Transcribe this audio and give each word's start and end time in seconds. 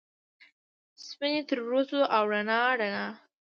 سپینې 1.07 1.41
ترورځو، 1.49 1.99
او 2.15 2.23
رڼا، 2.31 2.59
رڼا 2.79 3.05